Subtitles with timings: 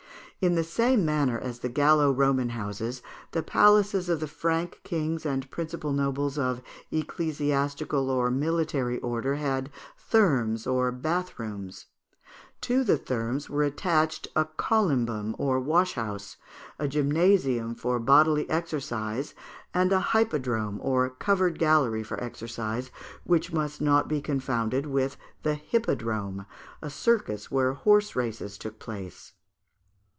[0.43, 5.23] In the same manner as the Gallo Roman houses, the palaces of the Frank kings
[5.23, 9.69] and principal nobles of ecclesiastical or military order had
[9.99, 11.85] thermes, or bath rooms:
[12.61, 16.37] to the thermes were attached a colymbum, or washhouse,
[16.79, 19.35] a gymnasium for bodily exercise,
[19.75, 22.89] and a hypodrome, or covered gallery for exercise,
[23.25, 26.47] which must not be confounded with the hippodrome,
[26.81, 29.33] a circus where horse races took place.